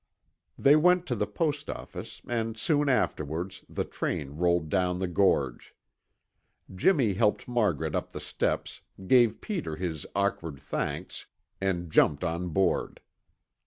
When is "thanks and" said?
10.59-11.91